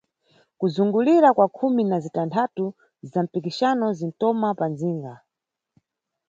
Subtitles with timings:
[0.59, 2.63] Kuzungulira kwa khumi na zitanthatu
[3.09, 5.13] za mpikixano zintoma pa mʼdzinga.